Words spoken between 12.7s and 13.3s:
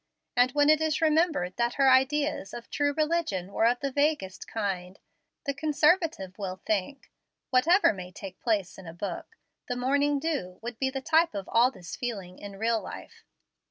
life."